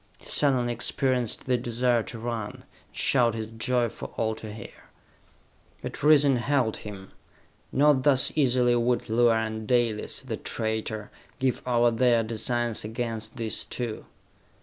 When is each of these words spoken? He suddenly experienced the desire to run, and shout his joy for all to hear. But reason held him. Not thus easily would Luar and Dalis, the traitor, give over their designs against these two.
He 0.17 0.25
suddenly 0.25 0.73
experienced 0.73 1.45
the 1.45 1.57
desire 1.57 2.01
to 2.01 2.17
run, 2.17 2.51
and 2.53 2.65
shout 2.91 3.35
his 3.35 3.45
joy 3.45 3.87
for 3.89 4.05
all 4.17 4.33
to 4.33 4.51
hear. 4.51 4.85
But 5.83 6.01
reason 6.01 6.37
held 6.37 6.77
him. 6.77 7.11
Not 7.71 8.01
thus 8.01 8.31
easily 8.35 8.75
would 8.75 9.09
Luar 9.09 9.37
and 9.45 9.67
Dalis, 9.67 10.21
the 10.21 10.37
traitor, 10.37 11.11
give 11.37 11.61
over 11.67 11.91
their 11.91 12.23
designs 12.23 12.83
against 12.83 13.35
these 13.35 13.63
two. 13.63 14.05